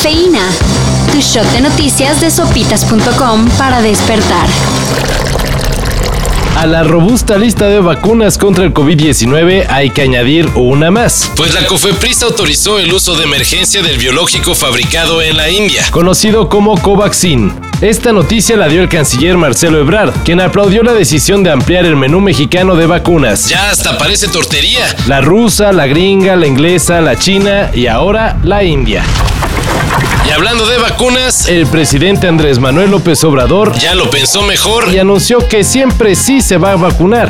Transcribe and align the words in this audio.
Cafeína. 0.00 0.48
Tu 1.10 1.18
shot 1.20 1.44
de 1.50 1.60
noticias 1.60 2.20
de 2.20 2.30
sopitas.com 2.30 3.48
para 3.58 3.82
despertar. 3.82 4.46
A 6.56 6.66
la 6.68 6.84
robusta 6.84 7.36
lista 7.36 7.66
de 7.66 7.80
vacunas 7.80 8.38
contra 8.38 8.64
el 8.64 8.72
COVID-19 8.72 9.66
hay 9.68 9.90
que 9.90 10.02
añadir 10.02 10.48
una 10.54 10.92
más. 10.92 11.32
Pues 11.34 11.52
la 11.52 11.66
COFEPRIS 11.66 12.22
autorizó 12.22 12.78
el 12.78 12.92
uso 12.92 13.16
de 13.16 13.24
emergencia 13.24 13.82
del 13.82 13.98
biológico 13.98 14.54
fabricado 14.54 15.20
en 15.20 15.36
la 15.36 15.50
India. 15.50 15.84
Conocido 15.90 16.48
como 16.48 16.80
Covaxin. 16.80 17.52
Esta 17.80 18.12
noticia 18.12 18.56
la 18.56 18.68
dio 18.68 18.82
el 18.82 18.88
canciller 18.88 19.36
Marcelo 19.36 19.80
Ebrard, 19.80 20.12
quien 20.24 20.40
aplaudió 20.40 20.84
la 20.84 20.92
decisión 20.92 21.42
de 21.42 21.50
ampliar 21.50 21.84
el 21.84 21.96
menú 21.96 22.20
mexicano 22.20 22.76
de 22.76 22.86
vacunas. 22.86 23.48
Ya 23.48 23.68
hasta 23.70 23.98
parece 23.98 24.28
tortería. 24.28 24.94
La 25.08 25.20
rusa, 25.20 25.72
la 25.72 25.88
gringa, 25.88 26.36
la 26.36 26.46
inglesa, 26.46 27.00
la 27.00 27.18
china 27.18 27.72
y 27.74 27.88
ahora 27.88 28.38
la 28.44 28.62
india. 28.62 29.02
Hablando 30.38 30.66
de 30.66 30.78
vacunas, 30.78 31.48
el 31.48 31.66
presidente 31.66 32.28
Andrés 32.28 32.60
Manuel 32.60 32.92
López 32.92 33.24
Obrador 33.24 33.76
ya 33.76 33.96
lo 33.96 34.08
pensó 34.08 34.42
mejor 34.42 34.94
y 34.94 34.98
anunció 35.00 35.48
que 35.48 35.64
siempre 35.64 36.14
sí 36.14 36.40
se 36.42 36.58
va 36.58 36.70
a 36.70 36.76
vacunar. 36.76 37.28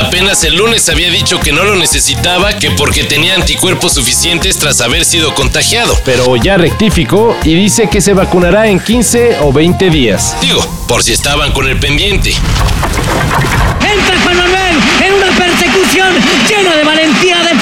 Apenas 0.00 0.42
el 0.42 0.56
lunes 0.56 0.88
había 0.88 1.08
dicho 1.08 1.38
que 1.38 1.52
no 1.52 1.62
lo 1.62 1.76
necesitaba, 1.76 2.54
que 2.54 2.72
porque 2.72 3.04
tenía 3.04 3.36
anticuerpos 3.36 3.92
suficientes 3.92 4.58
tras 4.58 4.80
haber 4.80 5.04
sido 5.04 5.32
contagiado. 5.32 5.96
Pero 6.04 6.34
ya 6.34 6.56
rectificó 6.56 7.36
y 7.44 7.54
dice 7.54 7.88
que 7.88 8.00
se 8.00 8.12
vacunará 8.12 8.66
en 8.66 8.80
15 8.80 9.36
o 9.42 9.52
20 9.52 9.90
días. 9.90 10.36
Digo, 10.40 10.60
por 10.88 11.04
si 11.04 11.12
estaban 11.12 11.52
con 11.52 11.68
el 11.68 11.78
pendiente. 11.78 12.30
Entra 12.30 14.20
Juan 14.24 14.38
Manuel 14.38 14.76
en 15.06 15.14
una 15.14 15.30
persecución 15.38 16.14
llena 16.48 16.74
de 16.74 16.82
valentía, 16.82 17.44
de 17.44 17.55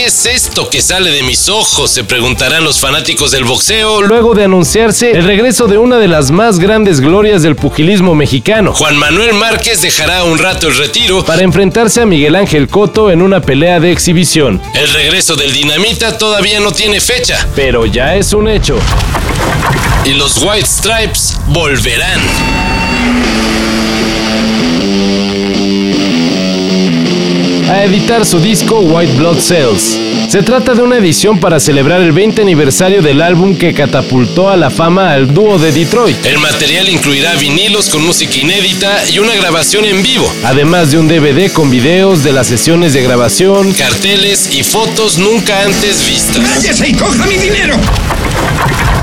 ¿Qué 0.00 0.06
es 0.06 0.24
esto 0.24 0.70
que 0.70 0.80
sale 0.80 1.10
de 1.10 1.22
mis 1.22 1.50
ojos? 1.50 1.90
Se 1.90 2.04
preguntarán 2.04 2.64
los 2.64 2.80
fanáticos 2.80 3.32
del 3.32 3.44
boxeo. 3.44 4.00
Luego 4.00 4.34
de 4.34 4.44
anunciarse 4.44 5.10
el 5.10 5.24
regreso 5.24 5.66
de 5.66 5.76
una 5.76 5.98
de 5.98 6.08
las 6.08 6.30
más 6.30 6.58
grandes 6.58 7.02
glorias 7.02 7.42
del 7.42 7.54
pugilismo 7.54 8.14
mexicano. 8.14 8.72
Juan 8.72 8.96
Manuel 8.96 9.34
Márquez 9.34 9.82
dejará 9.82 10.24
un 10.24 10.38
rato 10.38 10.68
el 10.68 10.78
retiro 10.78 11.22
para 11.22 11.42
enfrentarse 11.42 12.00
a 12.00 12.06
Miguel 12.06 12.34
Ángel 12.34 12.68
Coto 12.68 13.10
en 13.10 13.20
una 13.20 13.42
pelea 13.42 13.78
de 13.78 13.92
exhibición. 13.92 14.62
El 14.72 14.88
regreso 14.88 15.36
del 15.36 15.52
dinamita 15.52 16.16
todavía 16.16 16.60
no 16.60 16.72
tiene 16.72 16.98
fecha, 16.98 17.46
pero 17.54 17.84
ya 17.84 18.16
es 18.16 18.32
un 18.32 18.48
hecho. 18.48 18.78
Y 20.06 20.14
los 20.14 20.38
White 20.38 20.66
Stripes 20.66 21.36
volverán. 21.48 22.20
Editar 27.90 28.24
su 28.24 28.38
disco 28.38 28.78
White 28.78 29.14
Blood 29.14 29.40
Cells. 29.40 29.98
Se 30.28 30.44
trata 30.44 30.74
de 30.74 30.82
una 30.82 30.98
edición 30.98 31.40
para 31.40 31.58
celebrar 31.58 32.00
el 32.00 32.12
20 32.12 32.40
aniversario 32.40 33.02
del 33.02 33.20
álbum 33.20 33.56
que 33.56 33.74
catapultó 33.74 34.48
a 34.48 34.56
la 34.56 34.70
fama 34.70 35.12
al 35.12 35.34
dúo 35.34 35.58
de 35.58 35.72
Detroit. 35.72 36.24
El 36.24 36.38
material 36.38 36.88
incluirá 36.88 37.34
vinilos 37.34 37.90
con 37.90 38.06
música 38.06 38.36
inédita 38.36 39.10
y 39.10 39.18
una 39.18 39.34
grabación 39.34 39.84
en 39.86 40.04
vivo, 40.04 40.32
además 40.44 40.92
de 40.92 40.98
un 40.98 41.08
DVD 41.08 41.50
con 41.50 41.68
videos 41.68 42.22
de 42.22 42.32
las 42.32 42.46
sesiones 42.46 42.92
de 42.92 43.02
grabación, 43.02 43.72
carteles 43.72 44.54
y 44.54 44.62
fotos 44.62 45.18
nunca 45.18 45.60
antes 45.62 46.08
vistas. 46.08 46.44
¡Cállese 46.48 46.90
y 46.90 46.92
coja 46.92 47.26
mi 47.26 47.38
dinero! 47.38 47.76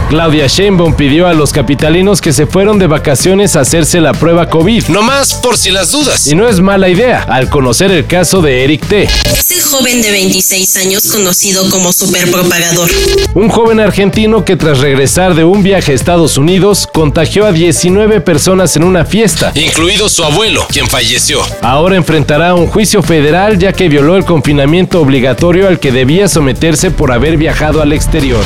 Claudia 0.09 0.47
Sheinbaum 0.47 0.95
pidió 0.95 1.27
a 1.27 1.33
los 1.33 1.51
capitalinos 1.51 2.21
que 2.21 2.31
se 2.31 2.47
fueron 2.47 2.79
de 2.79 2.87
vacaciones 2.87 3.57
a 3.57 3.61
hacerse 3.61 3.99
la 3.99 4.13
prueba 4.13 4.49
COVID. 4.49 4.85
No 4.87 5.01
más 5.01 5.33
por 5.33 5.57
si 5.57 5.69
las 5.69 5.91
dudas. 5.91 6.27
Y 6.27 6.35
no 6.35 6.47
es 6.47 6.61
mala 6.61 6.87
idea, 6.87 7.23
al 7.23 7.49
conocer 7.49 7.91
el 7.91 8.05
caso 8.07 8.41
de 8.41 8.63
Eric 8.63 8.87
T. 8.87 9.03
Es 9.03 9.51
el 9.51 9.61
joven 9.61 10.01
de 10.01 10.11
26 10.11 10.77
años 10.77 11.11
conocido 11.11 11.69
como 11.69 11.91
superpropagador. 11.91 12.89
Un 13.33 13.49
joven 13.49 13.81
argentino 13.81 14.45
que 14.45 14.55
tras 14.55 14.79
regresar 14.79 15.35
de 15.35 15.43
un 15.43 15.61
viaje 15.61 15.91
a 15.91 15.95
Estados 15.95 16.37
Unidos 16.37 16.87
contagió 16.93 17.45
a 17.45 17.51
19 17.51 18.21
personas 18.21 18.77
en 18.77 18.85
una 18.85 19.03
fiesta. 19.03 19.51
Incluido 19.55 20.07
su 20.07 20.23
abuelo, 20.23 20.65
quien 20.71 20.87
falleció. 20.87 21.41
Ahora 21.61 21.97
enfrentará 21.97 22.55
un 22.55 22.67
juicio 22.67 23.03
federal 23.03 23.59
ya 23.59 23.73
que 23.73 23.89
violó 23.89 24.15
el 24.15 24.23
confinamiento 24.23 25.01
obligatorio 25.01 25.67
al 25.67 25.81
que 25.81 25.91
debía 25.91 26.29
someterse 26.29 26.91
por 26.91 27.11
haber 27.11 27.35
viajado 27.35 27.81
al 27.81 27.91
exterior. 27.91 28.45